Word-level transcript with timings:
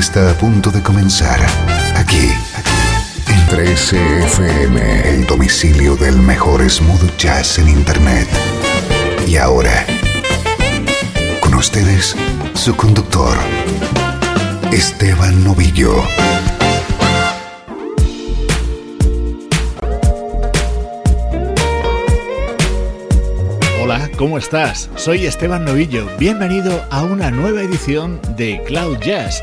Está 0.00 0.30
a 0.30 0.34
punto 0.34 0.70
de 0.70 0.82
comenzar 0.82 1.38
aquí 1.94 2.30
en 3.28 3.46
13FM, 3.48 5.04
el 5.04 5.26
domicilio 5.26 5.94
del 5.94 6.16
mejor 6.16 6.68
smooth 6.68 7.18
jazz 7.18 7.58
en 7.58 7.68
Internet. 7.68 8.26
Y 9.28 9.36
ahora, 9.36 9.84
con 11.40 11.54
ustedes, 11.54 12.16
su 12.54 12.74
conductor, 12.76 13.36
Esteban 14.72 15.44
Novillo. 15.44 15.94
Hola, 23.82 24.08
¿cómo 24.16 24.38
estás? 24.38 24.88
Soy 24.96 25.26
Esteban 25.26 25.66
Novillo. 25.66 26.08
Bienvenido 26.18 26.82
a 26.90 27.02
una 27.02 27.30
nueva 27.30 27.60
edición 27.60 28.18
de 28.36 28.62
Cloud 28.66 28.98
Jazz, 29.00 29.42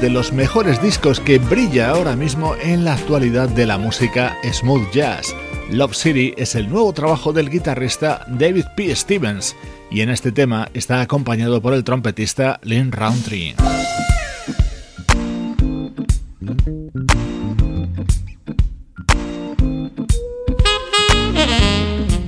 De 0.00 0.10
los 0.10 0.32
mejores 0.32 0.82
discos 0.82 1.20
que 1.20 1.38
brilla 1.38 1.90
ahora 1.90 2.16
mismo 2.16 2.54
en 2.62 2.84
la 2.84 2.94
actualidad 2.94 3.48
de 3.48 3.66
la 3.66 3.78
música 3.78 4.36
smooth 4.52 4.90
jazz. 4.92 5.34
Love 5.70 5.94
City 5.94 6.34
es 6.36 6.54
el 6.54 6.68
nuevo 6.68 6.92
trabajo 6.92 7.32
del 7.32 7.50
guitarrista 7.50 8.24
David 8.28 8.64
P. 8.76 8.94
Stevens 8.94 9.56
y 9.90 10.00
en 10.00 10.10
este 10.10 10.32
tema 10.32 10.68
está 10.74 11.00
acompañado 11.00 11.60
por 11.60 11.74
el 11.74 11.84
trompetista 11.84 12.60
Lynn 12.62 12.92
Roundtree. 12.92 13.54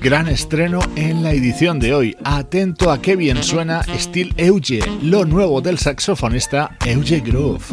Gran 0.06 0.28
estreno 0.28 0.78
en 0.94 1.24
la 1.24 1.32
edición 1.32 1.80
de 1.80 1.92
hoy. 1.92 2.16
Atento 2.22 2.92
a 2.92 3.02
qué 3.02 3.16
bien 3.16 3.42
suena 3.42 3.82
Steel 3.98 4.34
Euge, 4.36 4.78
lo 5.02 5.24
nuevo 5.24 5.60
del 5.60 5.78
saxofonista 5.78 6.76
Euge 6.86 7.18
Groove. 7.18 7.64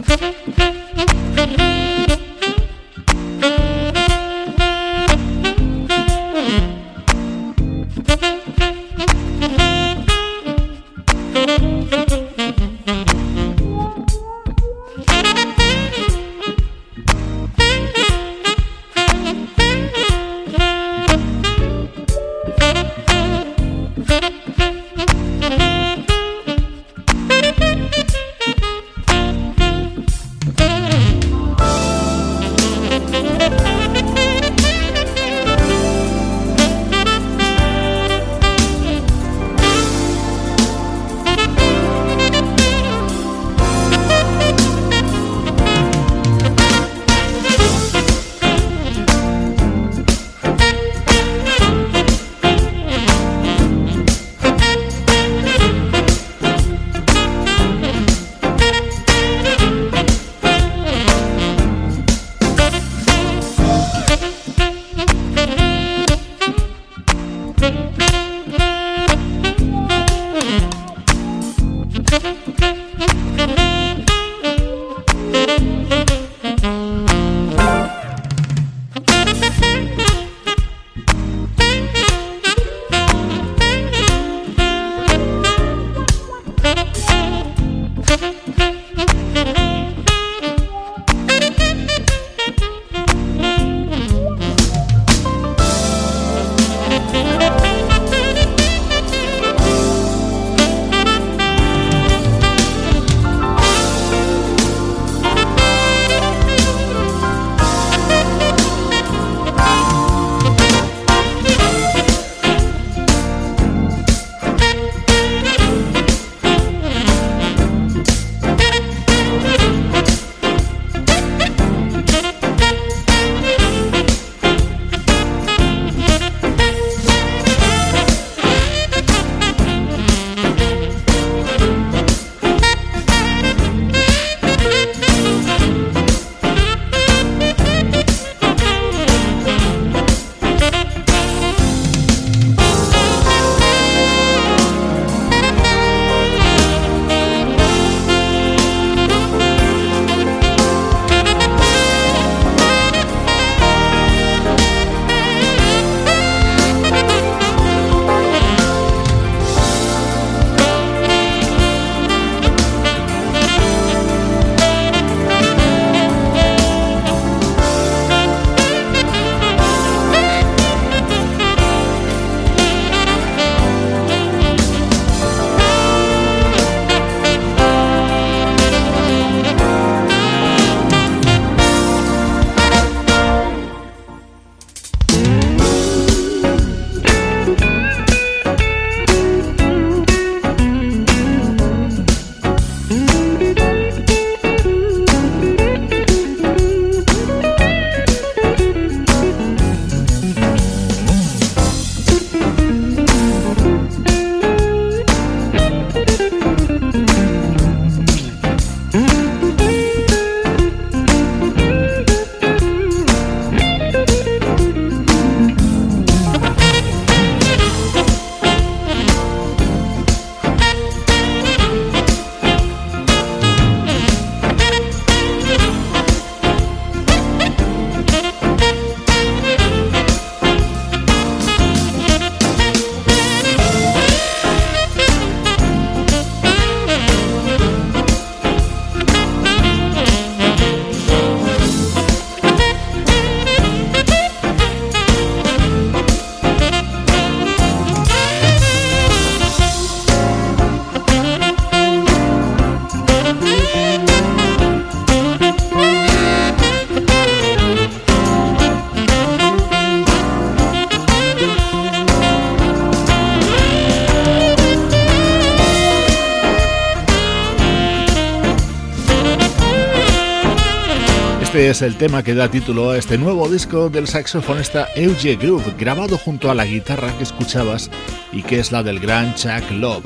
Es 271.74 271.82
el 271.82 271.96
tema 271.98 272.22
que 272.22 272.36
da 272.36 272.52
título 272.52 272.92
a 272.92 273.00
este 273.00 273.18
nuevo 273.18 273.50
disco 273.50 273.90
del 273.90 274.08
saxofonista 274.08 274.90
Euge 274.96 275.38
Groove, 275.38 275.74
grabado 275.76 276.20
junto 276.20 276.52
a 276.52 276.54
la 276.54 276.66
guitarra 276.66 277.18
que 277.18 277.24
escuchabas 277.24 277.90
y 278.32 278.44
que 278.44 278.60
es 278.60 278.72
la 278.72 278.84
del 278.84 279.00
gran 279.00 279.34
Chuck 279.34 279.72
Love. 279.72 280.06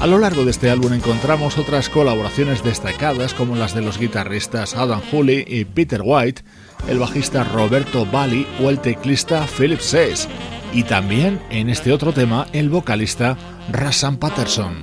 A 0.00 0.08
lo 0.08 0.18
largo 0.18 0.44
de 0.44 0.50
este 0.50 0.70
álbum 0.70 0.92
encontramos 0.92 1.56
otras 1.56 1.88
colaboraciones 1.88 2.64
destacadas 2.64 3.32
como 3.32 3.54
las 3.54 3.76
de 3.76 3.82
los 3.82 3.96
guitarristas 3.96 4.74
Adam 4.74 5.00
Hooley 5.12 5.44
y 5.46 5.64
Peter 5.64 6.02
White, 6.04 6.42
el 6.88 6.98
bajista 6.98 7.44
Roberto 7.44 8.04
Bali 8.04 8.44
o 8.60 8.68
el 8.68 8.80
teclista 8.80 9.46
Philip 9.46 9.78
Says, 9.78 10.26
y 10.72 10.82
también 10.82 11.40
en 11.48 11.70
este 11.70 11.92
otro 11.92 12.12
tema 12.12 12.48
el 12.52 12.70
vocalista 12.70 13.36
Rassan 13.70 14.16
Patterson. 14.16 14.82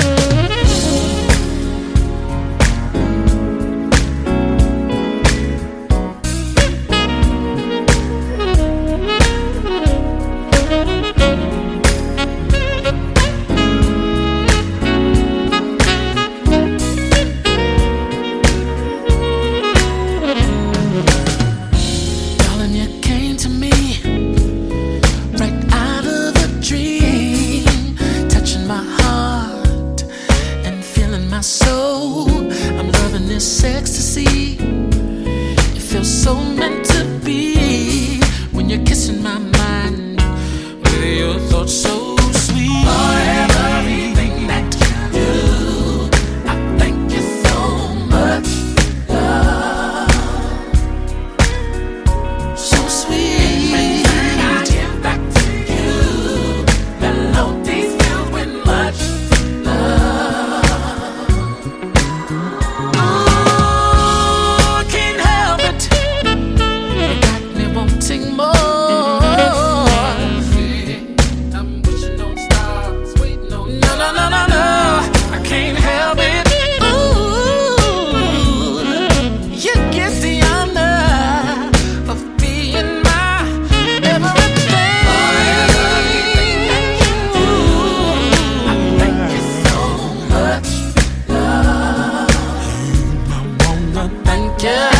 Yeah. 94.63 94.90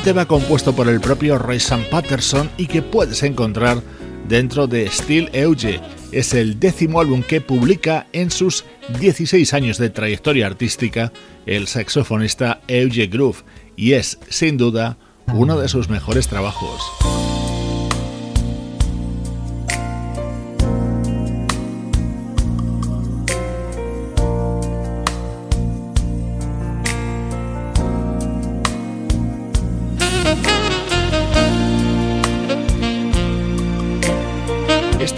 Tema 0.00 0.26
compuesto 0.26 0.74
por 0.74 0.88
el 0.88 1.00
propio 1.00 1.38
Ray 1.38 1.60
Sam 1.60 1.84
Patterson 1.90 2.50
y 2.56 2.66
que 2.66 2.82
puedes 2.82 3.22
encontrar 3.22 3.82
dentro 4.28 4.66
de 4.66 4.88
Steel 4.90 5.30
Euge. 5.32 5.80
Es 6.12 6.34
el 6.34 6.58
décimo 6.58 7.00
álbum 7.00 7.22
que 7.22 7.40
publica 7.40 8.06
en 8.12 8.30
sus 8.30 8.64
16 8.98 9.54
años 9.54 9.78
de 9.78 9.90
trayectoria 9.90 10.46
artística 10.46 11.12
el 11.46 11.68
saxofonista 11.68 12.60
Euge 12.66 13.06
Groove 13.06 13.44
y 13.76 13.92
es, 13.92 14.18
sin 14.28 14.56
duda, 14.56 14.98
uno 15.32 15.58
de 15.58 15.68
sus 15.68 15.88
mejores 15.88 16.26
trabajos. 16.26 17.35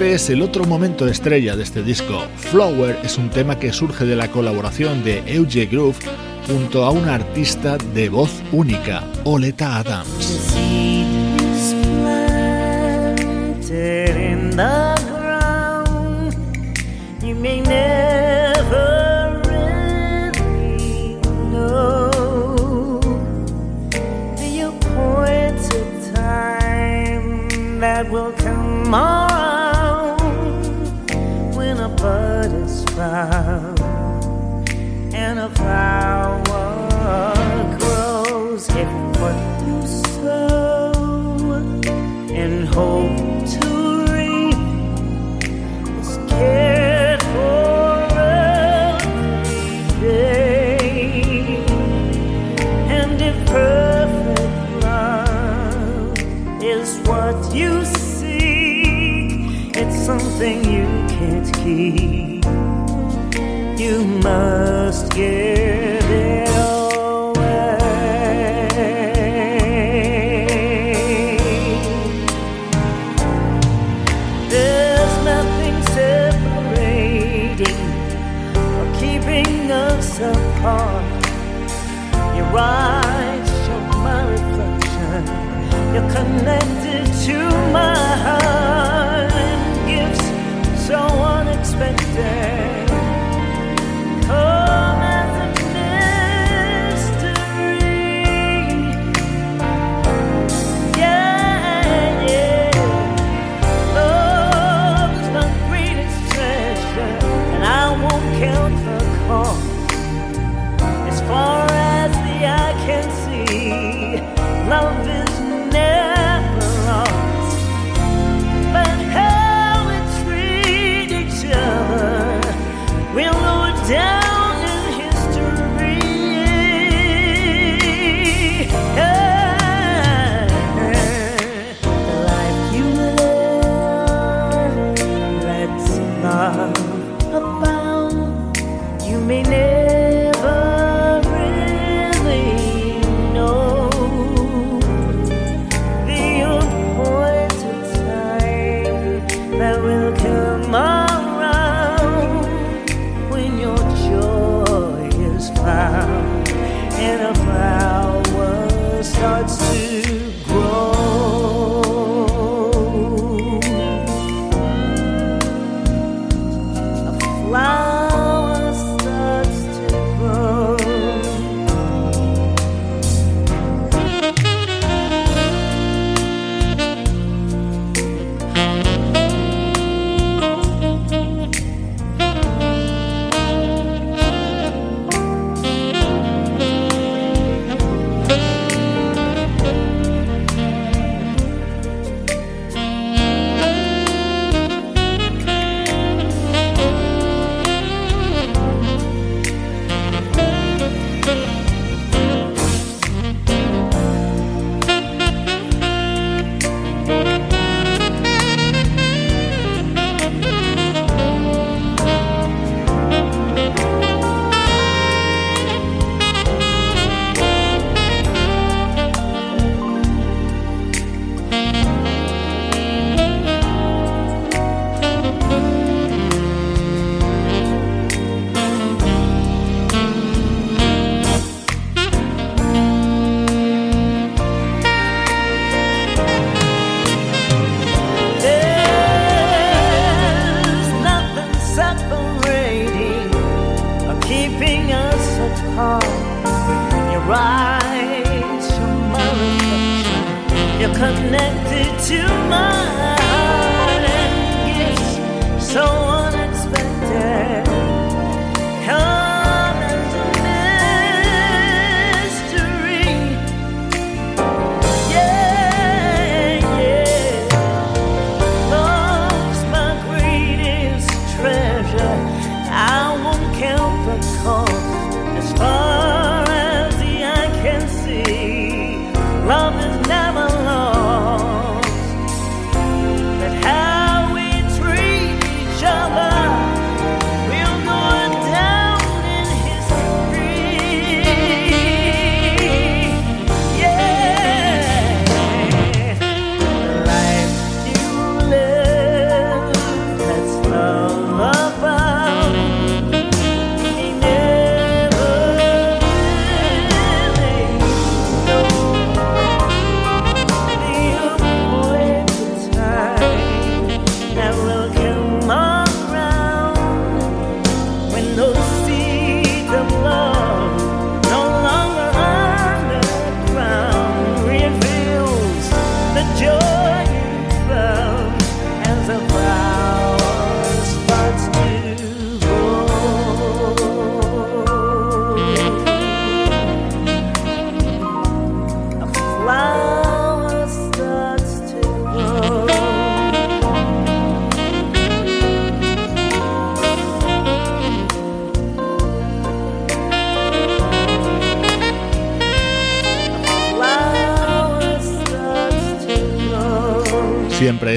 Es 0.08 0.30
el 0.30 0.40
otro 0.40 0.64
momento 0.64 1.06
estrella 1.06 1.54
de 1.54 1.62
este 1.62 1.82
disco. 1.82 2.22
Flower 2.38 2.98
es 3.04 3.18
un 3.18 3.28
tema 3.28 3.58
que 3.58 3.74
surge 3.74 4.06
de 4.06 4.16
la 4.16 4.28
colaboración 4.28 5.04
de 5.04 5.22
Euge 5.26 5.66
Groove 5.66 5.98
junto 6.46 6.86
a 6.86 6.90
una 6.90 7.16
artista 7.16 7.76
de 7.76 8.08
voz 8.08 8.30
única, 8.50 9.04
Oleta 9.24 9.76
Adams. 9.76 10.56
Flower 35.68 37.34
grows. 37.78 38.64
And 42.40 42.68
hope 42.68 43.18
to 43.54 43.68
reap 44.12 44.54
is 46.00 46.12
cared 46.28 47.22
for 47.22 48.08
every 48.94 49.82
day, 50.00 50.78
and 52.98 53.20
if 53.20 53.36
perfect 53.46 54.84
love 54.84 56.18
is 56.62 56.90
what 57.08 57.36
you 57.54 57.84
seek, 57.84 59.76
it's 59.76 59.98
something 60.06 60.58
you 60.64 60.86
can't 61.08 61.48
keep. 61.56 62.07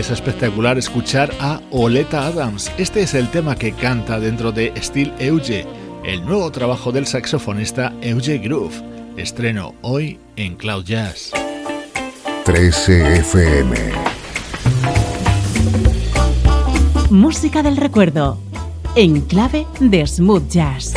Es 0.01 0.09
espectacular 0.09 0.79
escuchar 0.79 1.31
a 1.39 1.61
Oleta 1.69 2.25
Adams. 2.25 2.71
Este 2.79 3.03
es 3.03 3.13
el 3.13 3.29
tema 3.29 3.55
que 3.55 3.71
canta 3.71 4.19
dentro 4.19 4.51
de 4.51 4.73
Steel 4.81 5.13
Euge, 5.19 5.67
el 6.03 6.25
nuevo 6.25 6.51
trabajo 6.51 6.91
del 6.91 7.05
saxofonista 7.05 7.93
Euge 8.01 8.39
Groove. 8.39 8.73
Estreno 9.15 9.75
hoy 9.83 10.19
en 10.37 10.55
Cloud 10.55 10.85
Jazz. 10.85 11.31
13 12.45 13.17
FM. 13.17 13.75
Música 17.11 17.61
del 17.61 17.77
recuerdo. 17.77 18.39
En 18.95 19.21
clave 19.21 19.67
de 19.79 20.07
smooth 20.07 20.49
jazz. 20.49 20.95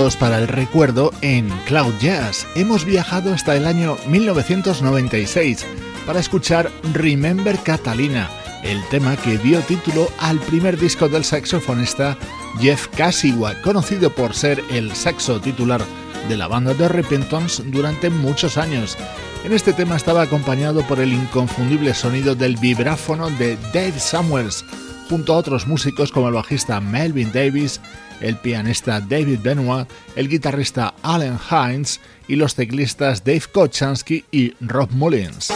Para 0.00 0.38
el 0.38 0.48
recuerdo 0.48 1.12
en 1.20 1.50
Cloud 1.66 1.92
Jazz. 2.00 2.46
Hemos 2.54 2.86
viajado 2.86 3.34
hasta 3.34 3.54
el 3.54 3.66
año 3.66 3.98
1996 4.08 5.66
para 6.06 6.20
escuchar 6.20 6.70
Remember 6.94 7.58
Catalina, 7.58 8.30
el 8.64 8.82
tema 8.88 9.14
que 9.16 9.36
dio 9.36 9.60
título 9.60 10.08
al 10.18 10.38
primer 10.40 10.78
disco 10.78 11.10
del 11.10 11.22
saxofonista 11.22 12.16
Jeff 12.58 12.88
Casigua, 12.96 13.60
conocido 13.60 14.08
por 14.08 14.34
ser 14.34 14.64
el 14.70 14.94
saxo 14.96 15.38
titular 15.38 15.82
de 16.30 16.36
la 16.38 16.48
banda 16.48 16.72
de 16.72 16.88
Repentance 16.88 17.62
durante 17.66 18.08
muchos 18.08 18.56
años. 18.56 18.96
En 19.44 19.52
este 19.52 19.74
tema 19.74 19.96
estaba 19.96 20.22
acompañado 20.22 20.82
por 20.88 21.00
el 21.00 21.12
inconfundible 21.12 21.92
sonido 21.92 22.34
del 22.34 22.56
vibráfono 22.56 23.28
de 23.28 23.58
Dave 23.74 24.00
Samuels, 24.00 24.64
junto 25.10 25.34
a 25.34 25.36
otros 25.36 25.66
músicos 25.66 26.10
como 26.10 26.28
el 26.28 26.34
bajista 26.34 26.80
Melvin 26.80 27.32
Davis, 27.32 27.82
el 28.20 28.36
pianista 28.36 29.00
David 29.00 29.40
Benoit, 29.42 29.88
el 30.16 30.28
guitarrista 30.28 30.94
Allen 31.02 31.38
Hines 31.50 32.00
y 32.28 32.36
los 32.36 32.54
teclistas 32.54 33.24
Dave 33.24 33.42
Kochansky 33.52 34.24
y 34.30 34.54
Rob 34.60 34.90
Mullins. 34.92 35.52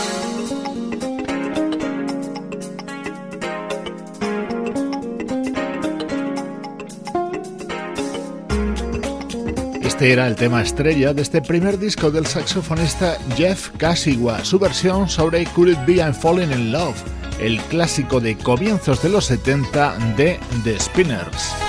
Este 9.94 10.12
era 10.12 10.26
el 10.26 10.34
tema 10.34 10.60
estrella 10.60 11.14
de 11.14 11.22
este 11.22 11.40
primer 11.40 11.78
disco 11.78 12.10
del 12.10 12.26
saxofonista 12.26 13.16
Jeff 13.36 13.70
Casigua, 13.76 14.44
su 14.44 14.58
versión 14.58 15.08
sobre 15.08 15.46
Could 15.46 15.70
It 15.70 15.78
Be 15.86 15.94
I'm 15.94 16.12
Falling 16.12 16.50
in 16.50 16.72
Love, 16.72 17.00
el 17.38 17.60
clásico 17.62 18.20
de 18.20 18.36
comienzos 18.36 19.00
de 19.04 19.08
los 19.10 19.26
70 19.26 19.96
de 20.16 20.40
The 20.64 20.80
Spinners. 20.80 21.63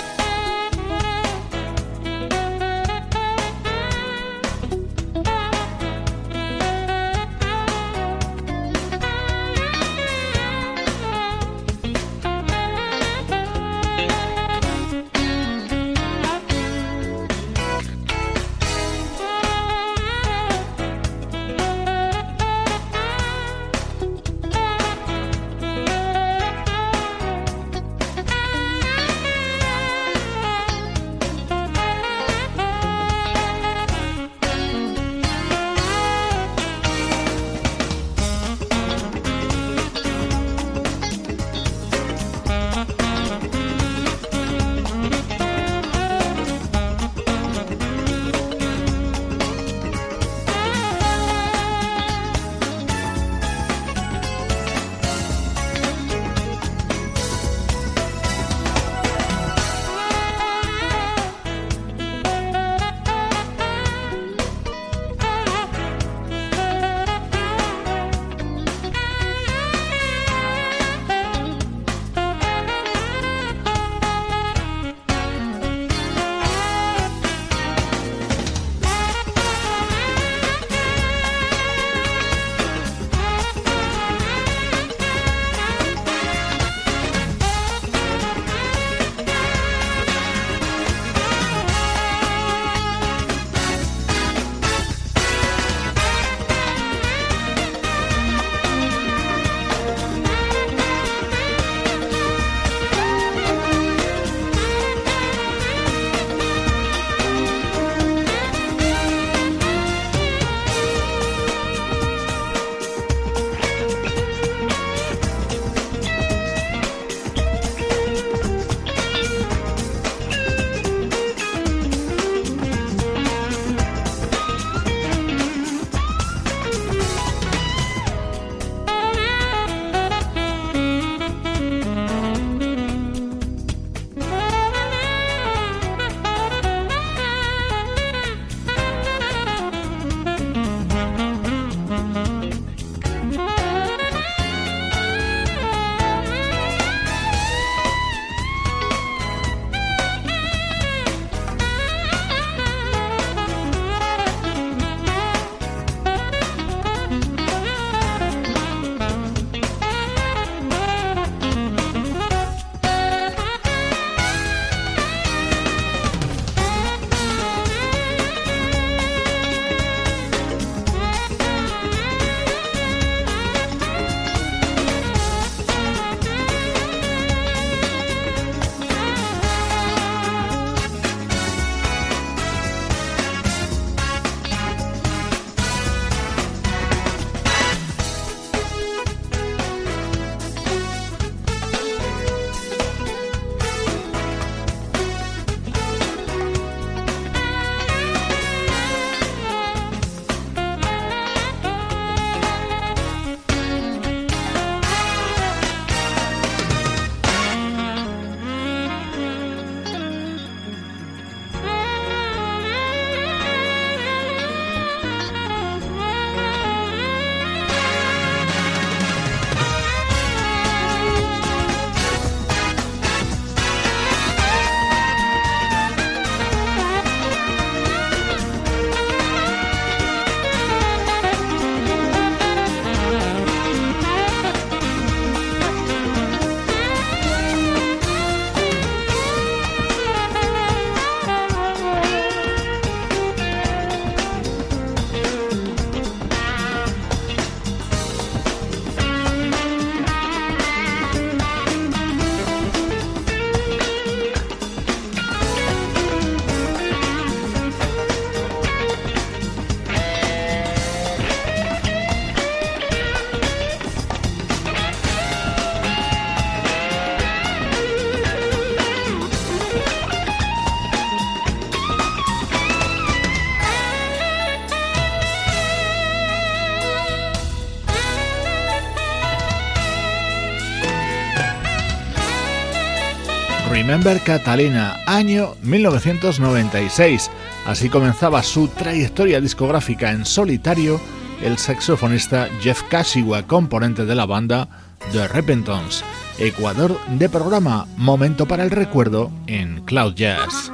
Remember 284.06 284.24
Catalina, 284.24 285.00
año 285.08 285.56
1996. 285.64 287.32
Así 287.66 287.90
comenzaba 287.90 288.44
su 288.44 288.68
trayectoria 288.68 289.42
discográfica 289.42 290.12
en 290.12 290.26
solitario 290.26 291.02
el 291.42 291.58
saxofonista 291.58 292.48
Jeff 292.62 292.84
Kashiwa, 292.84 293.48
componente 293.48 294.06
de 294.06 294.14
la 294.14 294.28
banda 294.28 294.68
The 295.12 295.28
Repentons. 295.28 296.04
Ecuador 296.38 297.00
de 297.18 297.30
programa, 297.30 297.88
momento 297.98 298.46
para 298.46 298.64
el 298.64 298.70
recuerdo 298.70 299.32
en 299.48 299.82
Cloud 299.86 300.14
Jazz. 300.14 300.65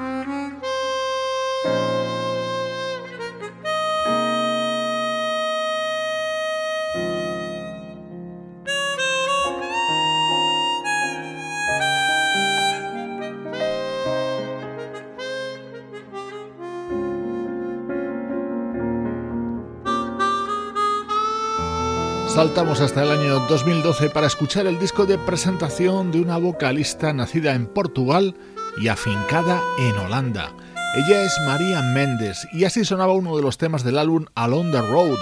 Saltamos 22.34 22.80
hasta 22.80 23.04
el 23.04 23.12
año 23.12 23.40
2012 23.50 24.10
para 24.10 24.28
escuchar 24.28 24.66
el 24.66 24.80
disco 24.80 25.06
de 25.06 25.18
presentación 25.18 26.14
de 26.14 26.22
una 26.22 26.38
vocalista 26.38 27.12
nacida 27.12 27.54
en 27.54 27.68
Portugal 27.68 28.38
y 28.78 28.88
afincada 28.88 29.62
en 29.78 29.98
Holanda. 29.98 30.54
Ella 30.96 31.24
es 31.24 31.34
María 31.46 31.82
Méndez 31.82 32.38
y 32.54 32.64
así 32.64 32.86
sonaba 32.86 33.12
uno 33.12 33.36
de 33.36 33.42
los 33.42 33.58
temas 33.58 33.84
del 33.84 33.98
álbum 33.98 34.28
Along 34.36 34.72
the 34.72 34.80
Road, 34.80 35.20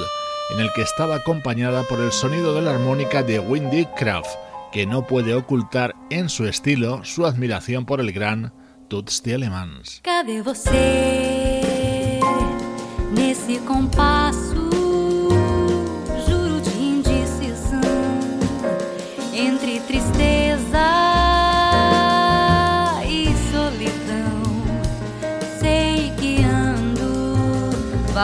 en 0.52 0.60
el 0.60 0.72
que 0.74 0.84
estaba 0.84 1.16
acompañada 1.16 1.82
por 1.84 2.00
el 2.00 2.12
sonido 2.12 2.54
de 2.54 2.62
la 2.62 2.76
armónica 2.76 3.24
de 3.24 3.40
Windy 3.40 3.88
Craft, 3.98 4.30
que 4.72 4.86
no 4.86 5.08
puede 5.08 5.34
ocultar 5.34 5.96
en 6.12 6.30
su 6.30 6.46
estilo 6.46 7.04
su 7.06 7.26
admiración 7.26 7.88
por 7.88 8.02
el 8.02 8.12
gran 8.12 8.54
Toots 8.88 9.24
Thielemans. 9.24 10.04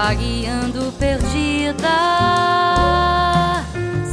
Vagueando 0.08 0.94
perdida, 1.00 1.90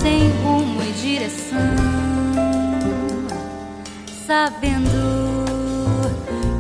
sem 0.01 0.31
rumo 0.43 0.83
e 0.83 0.93
direção, 0.93 1.59
sabendo 4.27 5.45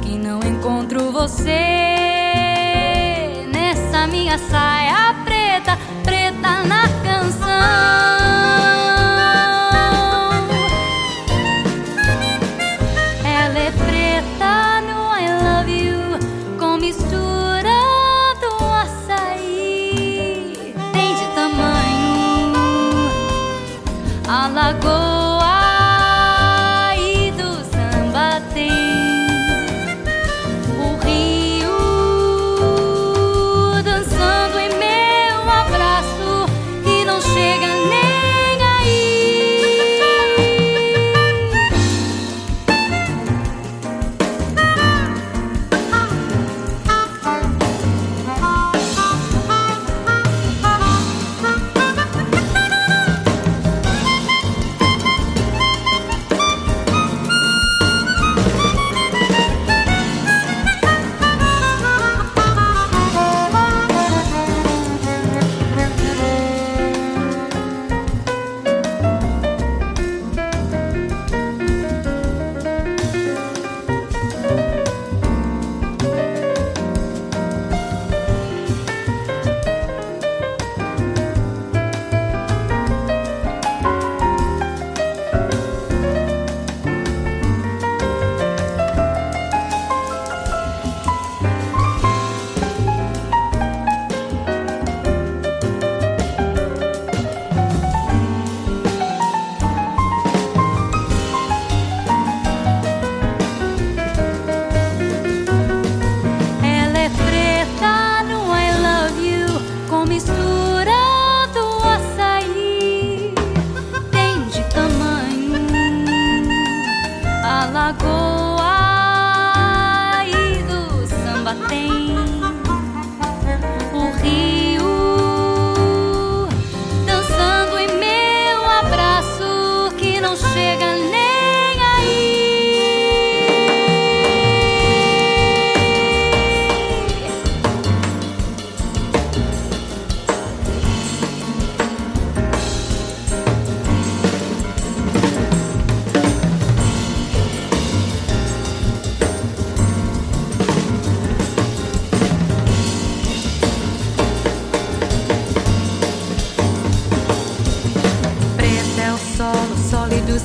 que 0.02 0.18
não 0.18 0.38
encontro 0.40 1.10
você 1.10 1.48
nessa 3.50 4.06
minha 4.06 4.36
saia 4.36 4.81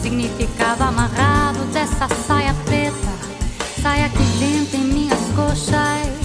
significado 0.01 0.83
amarrado 0.83 1.59
dessa 1.73 2.07
saia 2.27 2.53
preta, 2.65 3.11
saia 3.81 4.09
que 4.09 4.23
venta 4.39 4.77
em 4.77 4.83
minhas 4.83 5.19
coxas 5.35 6.17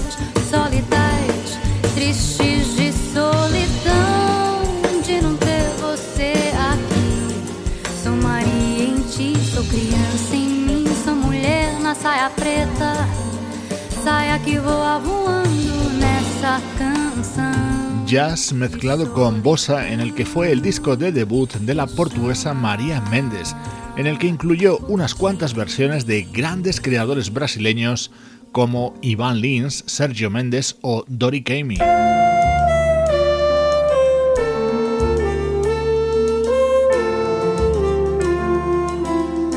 sólidas, 0.50 1.58
tristes 1.94 2.76
de 2.76 2.92
solidão 2.92 4.62
de 5.02 5.20
não 5.20 5.36
ter 5.36 5.68
você 5.80 6.32
aqui. 6.72 7.92
Sou 8.02 8.12
Maria 8.12 8.84
em 8.84 9.00
ti, 9.02 9.34
sou 9.52 9.64
criança 9.64 10.34
em 10.34 10.48
mim, 10.48 10.84
sou 11.04 11.14
mulher 11.14 11.78
na 11.80 11.94
saia 11.94 12.30
preta, 12.30 13.08
saia 14.02 14.38
que 14.38 14.58
voa 14.58 14.98
voando 14.98 15.90
nessa 15.98 16.60
canção. 16.76 17.71
Jazz 18.12 18.52
mezclado 18.52 19.10
con 19.14 19.42
bossa 19.42 19.90
en 19.90 19.98
el 19.98 20.14
que 20.14 20.26
fue 20.26 20.52
el 20.52 20.60
disco 20.60 20.98
de 20.98 21.12
debut 21.12 21.50
de 21.50 21.74
la 21.74 21.86
portuguesa 21.86 22.52
María 22.52 23.00
Méndez, 23.10 23.56
en 23.96 24.06
el 24.06 24.18
que 24.18 24.26
incluyó 24.26 24.76
unas 24.80 25.14
cuantas 25.14 25.54
versiones 25.54 26.04
de 26.04 26.24
grandes 26.30 26.78
creadores 26.82 27.32
brasileños 27.32 28.10
como 28.52 28.94
Iván 29.00 29.40
Lins, 29.40 29.84
Sergio 29.86 30.28
Méndez 30.28 30.76
o 30.82 31.06
Dori 31.08 31.42
Kamey. 31.42 31.78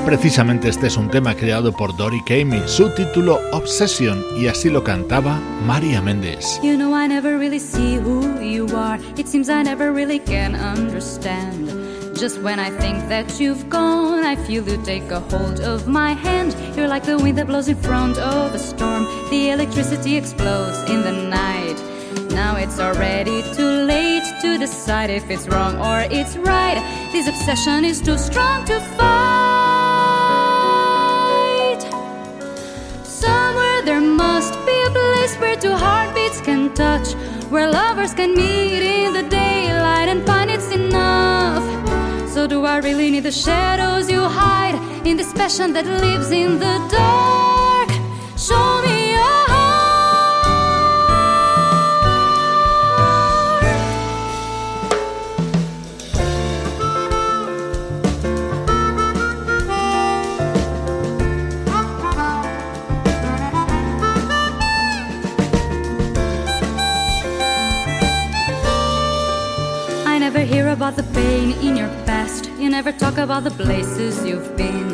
Precisamente 0.06 0.70
este 0.70 0.86
es 0.86 0.98
un 0.98 1.10
tema 1.10 1.34
creado 1.34 1.74
por 1.74 1.98
Dory 1.98 2.24
Kamey, 2.26 2.62
su 2.68 2.90
título 2.90 3.40
Obsession, 3.52 4.24
y 4.38 4.46
así 4.46 4.70
lo 4.70 4.84
cantaba 4.84 5.40
María 5.66 6.00
Méndez. 6.00 6.60
You 6.62 6.76
know 6.76 6.96
I 6.96 7.08
never 7.08 7.40
really 7.40 7.60
see 7.60 7.98
who 7.98 8.40
you 8.40 8.68
are. 8.78 9.00
It 9.18 9.28
seems 9.28 9.50
I 9.50 9.64
never 9.64 9.92
really 9.92 10.20
can 10.20 10.54
understand. 10.54 11.72
Just 12.16 12.40
when 12.44 12.60
I 12.60 12.70
think 12.70 13.10
that 13.10 13.40
you've 13.40 13.68
gone, 13.68 14.24
I 14.24 14.36
feel 14.36 14.64
you 14.64 14.78
take 14.84 15.10
a 15.12 15.22
hold 15.22 15.60
of 15.62 15.88
my 15.88 16.14
hand. 16.14 16.56
You're 16.76 16.88
like 16.88 17.04
the 17.04 17.18
wind 17.18 17.40
that 17.40 17.48
blows 17.48 17.68
in 17.68 17.76
front 17.76 18.20
of 18.20 18.54
a 18.54 18.60
storm. 18.60 19.06
The 19.32 19.50
electricity 19.50 20.18
explodes 20.18 20.88
in 20.88 21.02
the 21.02 21.12
night. 21.12 21.82
Now 22.30 22.58
it's 22.58 22.80
already 22.80 23.42
too 23.54 23.84
late 23.88 24.24
to 24.42 24.60
decide 24.60 25.10
if 25.10 25.32
it's 25.32 25.48
wrong 25.48 25.78
or 25.78 26.06
it's 26.12 26.38
right. 26.38 26.78
This 27.12 27.28
obsession 27.28 27.84
is 27.84 28.02
too 28.02 28.20
strong 28.20 28.66
to 28.66 28.80
fight. 28.98 29.55
Place 35.26 35.40
where 35.40 35.56
two 35.56 35.72
heartbeats 35.72 36.40
can 36.42 36.72
touch, 36.74 37.14
where 37.50 37.72
lovers 37.72 38.14
can 38.14 38.36
meet 38.36 38.84
in 38.84 39.14
the 39.14 39.24
daylight 39.24 40.08
and 40.08 40.24
find 40.26 40.52
it's 40.52 40.72
enough. 40.72 41.64
So, 42.30 42.46
do 42.48 42.66
I 42.66 42.78
really 42.78 43.10
need 43.10 43.24
the 43.24 43.32
shadows 43.32 44.10
you 44.10 44.22
hide 44.22 44.76
in 45.06 45.18
this 45.18 45.34
passion 45.34 45.74
that 45.74 45.86
lives 45.86 46.30
in 46.32 46.60
the 46.60 46.78
dark? 46.92 47.55
About 70.86 71.04
the 71.04 71.14
pain 71.20 71.52
in 71.68 71.76
your 71.76 71.90
past. 72.06 72.46
You 72.60 72.70
never 72.70 72.92
talk 72.92 73.18
about 73.18 73.44
the 73.44 73.50
places 73.50 74.24
you've 74.24 74.56
been. 74.56 74.88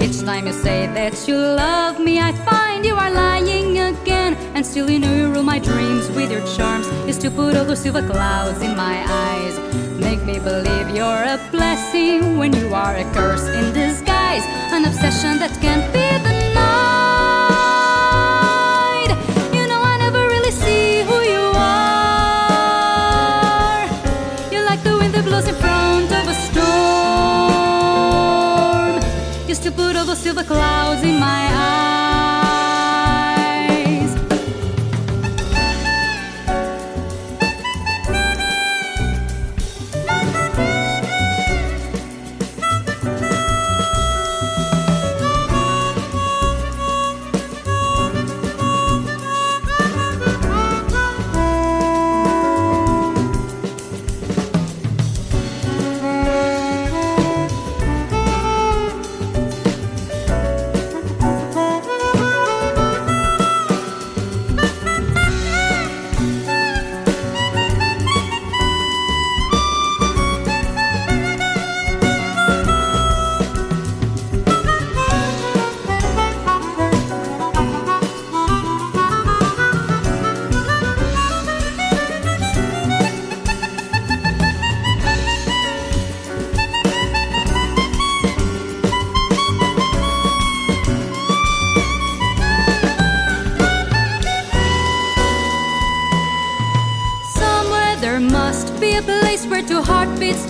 Each 0.00 0.20
time 0.20 0.46
you 0.46 0.52
say 0.52 0.86
that 0.94 1.26
you 1.26 1.36
love 1.36 1.98
me, 1.98 2.20
I 2.20 2.30
find 2.48 2.86
you 2.86 2.94
are 2.94 3.10
lying 3.10 3.76
again. 3.76 4.34
And 4.54 4.64
still, 4.64 4.88
you 4.88 5.00
know 5.00 5.12
you 5.12 5.32
rule 5.32 5.42
my 5.42 5.58
dreams 5.58 6.08
with 6.10 6.30
your 6.30 6.46
charms. 6.54 6.86
You 7.04 7.12
still 7.12 7.32
put 7.32 7.56
all 7.56 7.64
those 7.64 7.80
silver 7.80 8.06
clouds 8.06 8.62
in 8.62 8.76
my 8.76 8.96
eyes. 9.08 9.58
Make 9.98 10.22
me 10.22 10.38
believe 10.38 10.94
you're 10.94 11.24
a 11.36 11.40
blessing 11.50 12.38
when 12.38 12.52
you 12.52 12.72
are 12.72 12.94
a 12.94 13.04
curse 13.12 13.48
in 13.58 13.72
disguise. 13.72 14.44
An 14.76 14.84
obsession 14.84 15.40
that 15.40 15.50
can't 15.60 15.92
be 15.92 16.33
clouds 30.46 31.13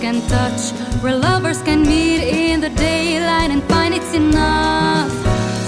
can 0.05 0.21
touch, 0.27 0.71
where 1.01 1.15
lovers 1.15 1.61
can 1.63 1.81
meet 1.81 2.21
in 2.21 2.61
the 2.61 2.69
daylight 2.69 3.49
and 3.49 3.63
find 3.63 3.91
it's 3.93 4.13
enough. 4.13 5.11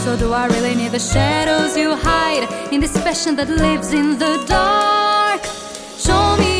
So, 0.03 0.15
do 0.15 0.31
I 0.31 0.45
really 0.47 0.75
need 0.75 0.91
the 0.91 0.99
shadows 0.99 1.75
you 1.75 1.95
hide 1.95 2.45
in 2.71 2.81
this 2.81 2.93
passion 3.03 3.35
that 3.37 3.49
lives 3.49 3.93
in 3.93 4.19
the 4.19 4.33
dark? 4.47 5.41
Show 5.97 6.37
me 6.37 6.56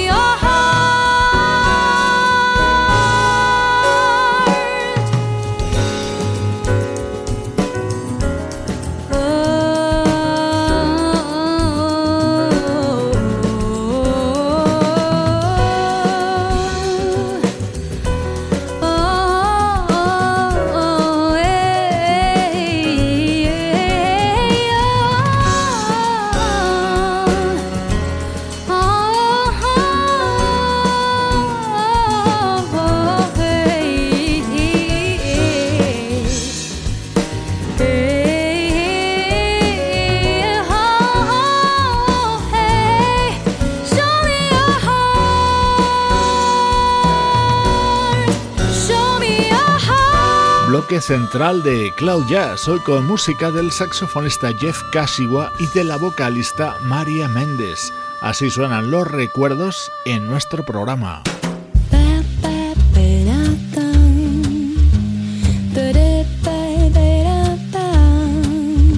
your 50.90 51.02
central 51.02 51.64
de 51.64 51.92
Cloud 51.96 52.26
Jazz, 52.28 52.68
hoy 52.68 52.80
con 52.80 53.06
música 53.06 53.52
del 53.52 53.72
saxofonista 53.72 54.54
Jeff 54.60 54.82
Kashiwa 54.92 55.52
y 55.60 55.68
de 55.68 55.84
la 55.84 55.98
vocalista 55.98 56.78
Maria 56.84 57.28
Méndez. 57.28 57.92
Así 58.22 58.50
suenan 58.50 58.92
los 58.92 59.08
recuerdos 59.08 59.92
en 60.06 60.28
nuestro 60.28 60.64
programa. 60.66 61.24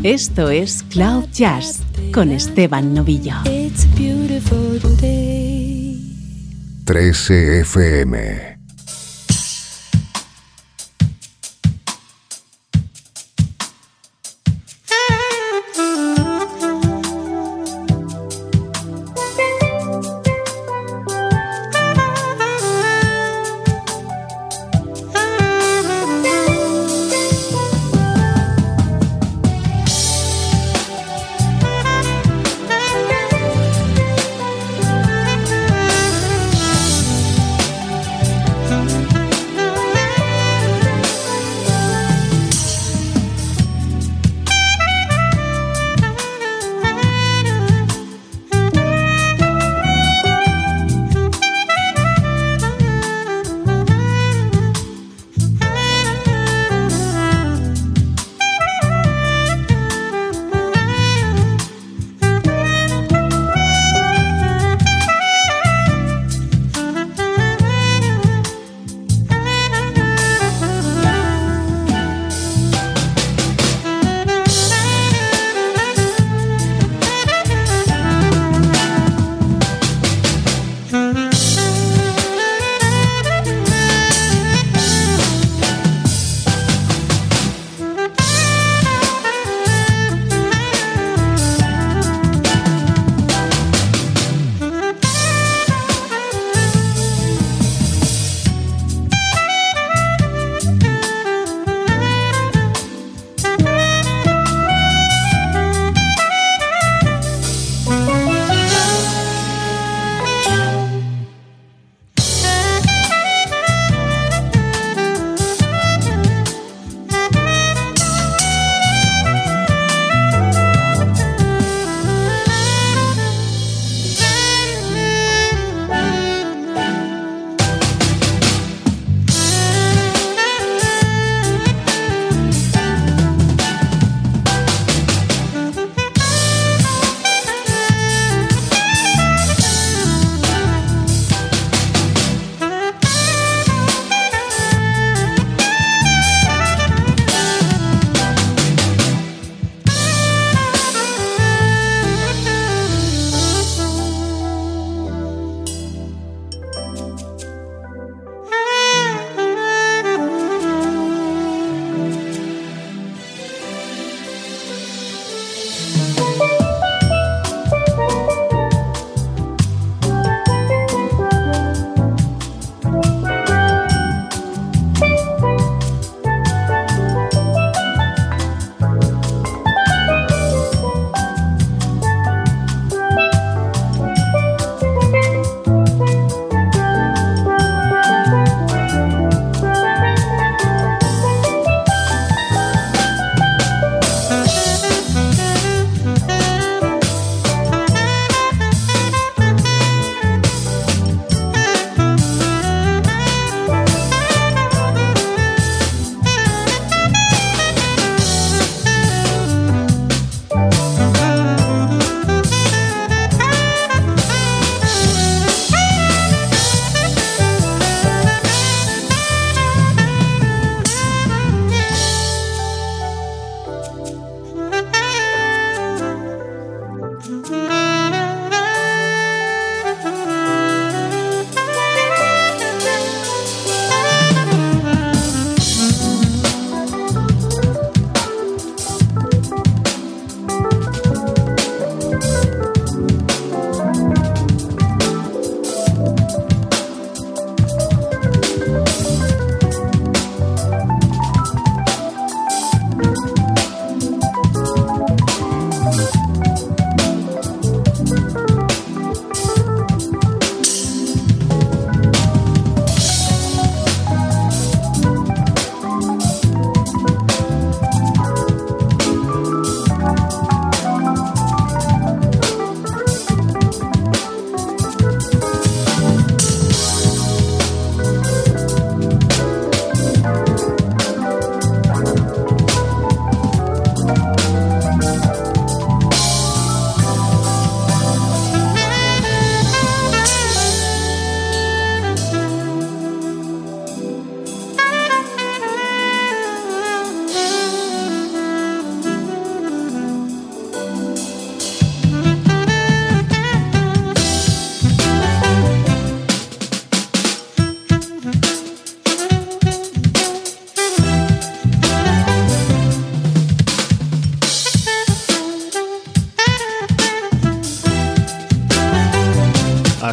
Esto 0.03 0.49
es 0.49 0.83
Cloud 0.89 1.25
Jazz 1.31 1.81
con 2.13 2.31
Esteban 2.31 2.93
Novillo. 2.93 3.35
13 6.85 7.61
FM 7.61 8.48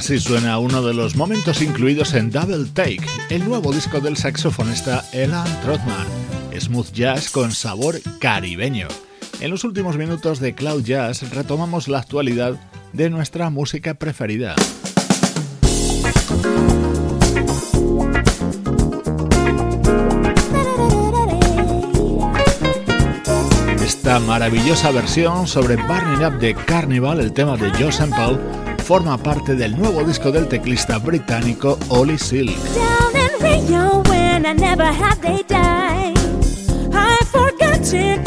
Así 0.07 0.21
suena 0.21 0.61
uno 0.61 0.83
de 0.83 0.95
los 0.95 1.17
momentos 1.17 1.61
incluidos 1.63 2.15
en 2.15 2.31
Double 2.31 2.67
Take, 2.73 3.05
el 3.29 3.45
nuevo 3.45 3.73
disco 3.73 3.99
del 3.99 4.17
saxofonista 4.17 5.05
Elan 5.13 5.49
Trotman, 5.63 6.07
smooth 6.57 6.93
jazz 6.93 7.29
con 7.29 7.51
sabor 7.51 8.01
caribeño. 8.21 8.87
En 9.41 9.51
los 9.51 9.65
últimos 9.65 9.97
minutos 9.97 10.39
de 10.39 10.55
Cloud 10.55 10.85
Jazz 10.85 11.29
retomamos 11.31 11.89
la 11.89 11.99
actualidad 11.99 12.55
de 12.93 13.11
nuestra 13.11 13.51
música 13.51 13.95
preferida. 13.95 14.55
Esta 23.85 24.21
maravillosa 24.21 24.93
versión 24.93 25.49
sobre 25.49 25.75
Burning 25.75 26.25
Up 26.25 26.39
de 26.39 26.55
Carnival, 26.55 27.19
el 27.19 27.33
tema 27.33 27.57
de 27.57 27.71
Joe 27.73 27.91
Sample, 27.91 28.66
forma 28.87 29.19
parte 29.19 29.57
del 29.57 29.77
nuevo 29.77 30.05
disco 30.05 30.31
del 30.31 30.47
teclista 30.47 30.99
británico 30.99 31.77
Ollie 31.89 32.17
Silk. 32.17 32.57
when 34.09 34.45
it 37.95 38.26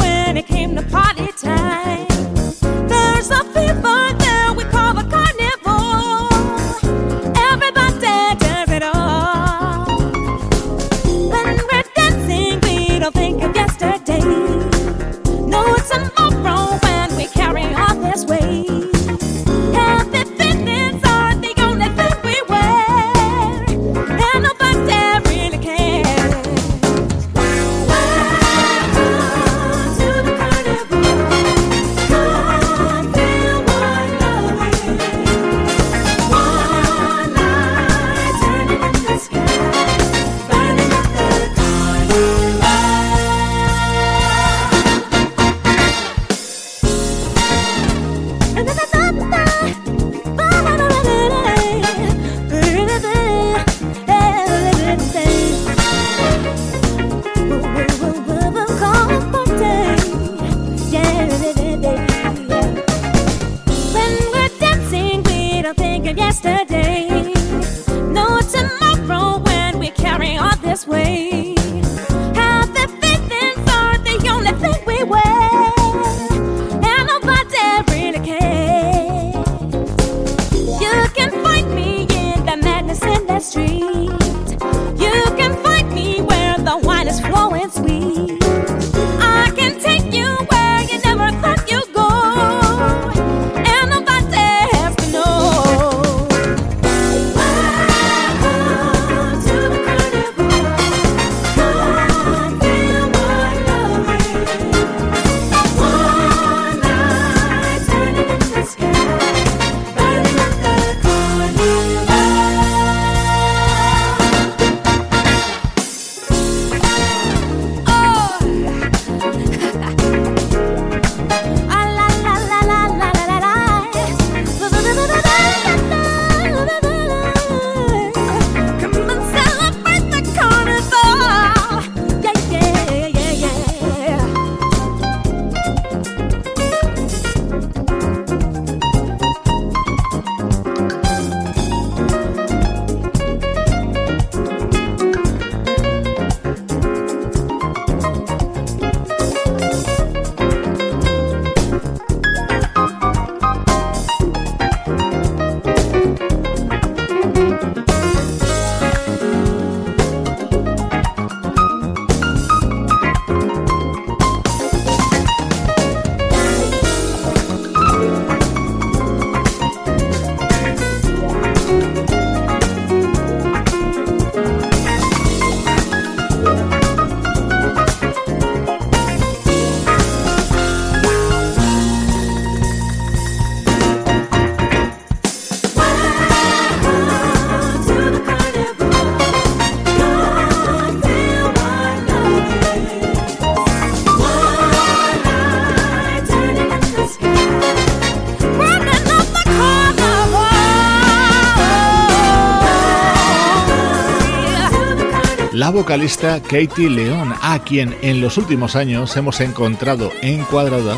la 205.70 205.76
vocalista 205.76 206.42
Katie 206.42 206.90
León, 206.90 207.32
a 207.44 207.60
quien 207.60 207.96
en 208.02 208.22
los 208.22 208.40
últimos 208.40 208.76
años 208.76 209.16
hemos 209.18 209.40
encontrado 209.40 210.12
encuadrada 210.24 210.98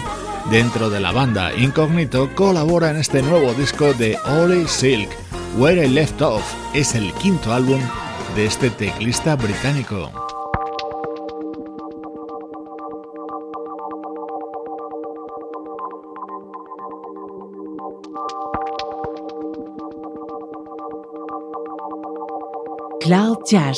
dentro 0.50 0.90
de 0.90 1.02
la 1.02 1.12
banda. 1.12 1.54
Incognito 1.54 2.30
colabora 2.36 2.90
en 2.90 2.96
este 2.96 3.22
nuevo 3.22 3.54
disco 3.54 3.94
de 3.94 4.18
Ollie 4.26 4.70
Silk, 4.70 5.10
Where 5.58 5.86
I 5.86 5.90
Left 5.90 6.22
Off. 6.22 6.54
Es 6.74 6.96
el 6.96 7.12
quinto 7.16 7.52
álbum 7.52 7.82
de 8.34 8.46
este 8.46 8.70
teclista 8.70 9.36
británico. 9.36 10.10
Cloud 23.02 23.40
Jazz 23.46 23.78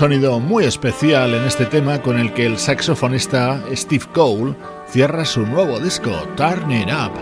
Sonido 0.00 0.40
muy 0.40 0.64
especial 0.64 1.34
en 1.34 1.44
este 1.44 1.66
tema 1.66 2.00
con 2.00 2.18
el 2.18 2.32
que 2.32 2.46
el 2.46 2.56
saxofonista 2.56 3.62
Steve 3.72 4.06
Cole 4.14 4.56
cierra 4.88 5.26
su 5.26 5.44
nuevo 5.44 5.78
disco, 5.78 6.10
Turn 6.38 6.72
It 6.72 6.86
Up. 6.86 7.12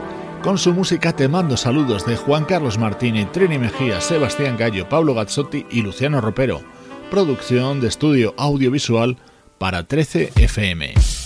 Con 0.44 0.58
su 0.58 0.72
música 0.72 1.12
te 1.12 1.26
mando 1.26 1.56
saludos 1.56 2.06
de 2.06 2.14
Juan 2.14 2.44
Carlos 2.44 2.78
Martini, 2.78 3.24
Trini 3.24 3.58
Mejía, 3.58 4.00
Sebastián 4.00 4.56
Gallo, 4.56 4.88
Pablo 4.88 5.12
Gazzotti 5.12 5.66
y 5.72 5.82
Luciano 5.82 6.20
Ropero. 6.20 6.62
Producción 7.10 7.80
de 7.80 7.88
estudio 7.88 8.32
audiovisual 8.36 9.16
para 9.58 9.82
13 9.82 10.34
FM. 10.36 11.17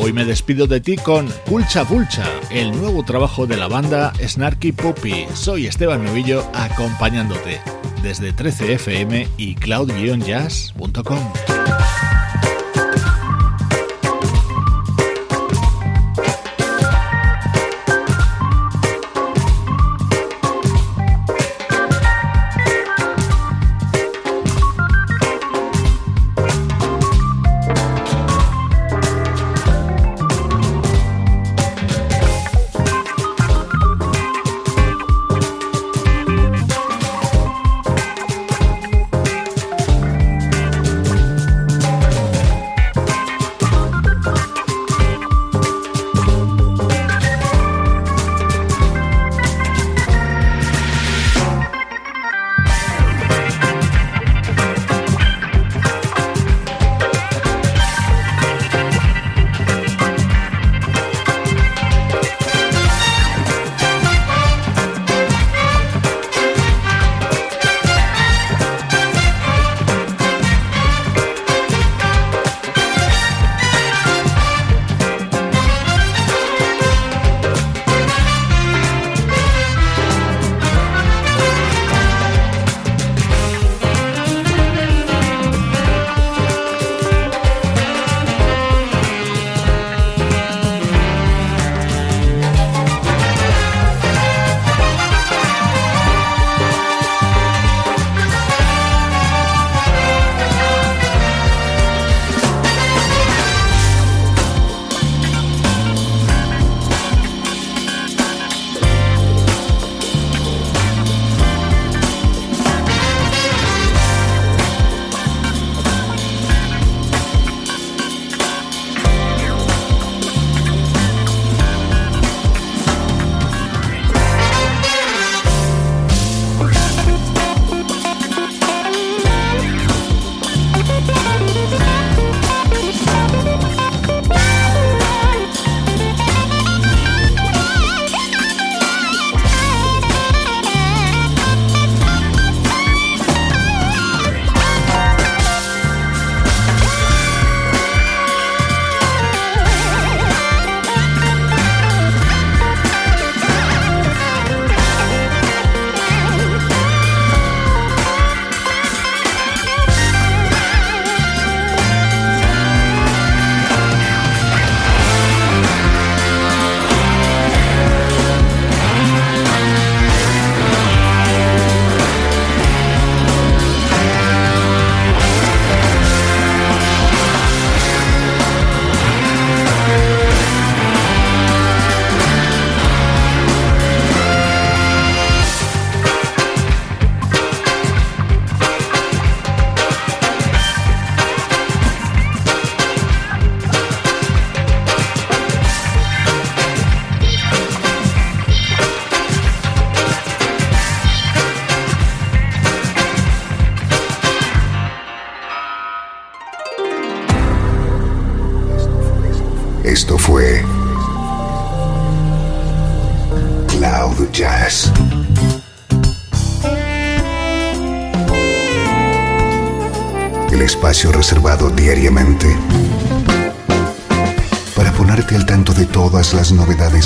Hoy 0.00 0.12
me 0.12 0.24
despido 0.24 0.68
de 0.68 0.80
ti 0.80 0.96
con 0.96 1.26
Pulcha 1.44 1.84
Pulcha, 1.84 2.24
el 2.50 2.70
nuevo 2.70 3.02
trabajo 3.02 3.48
de 3.48 3.56
la 3.56 3.66
banda 3.66 4.12
Snarky 4.24 4.70
Puppy. 4.70 5.26
Soy 5.34 5.66
Esteban 5.66 6.04
Novillo 6.04 6.44
acompañándote 6.54 7.60
desde 8.00 8.32
13fm 8.32 9.26
y 9.36 9.56
cloud-jazz.com. 9.56 11.57